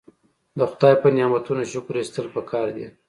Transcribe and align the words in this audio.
د 0.57 0.59
خدای 0.71 0.95
په 1.01 1.07
نعمتونو 1.15 1.63
شکر 1.71 1.93
ایستل 1.99 2.25
پکار 2.35 2.67
دي. 2.75 2.87